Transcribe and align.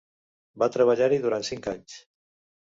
Va 0.63 0.69
treballar-hi 0.77 1.21
durant 1.27 1.47
cinc 1.53 1.71
anys. 1.77 2.03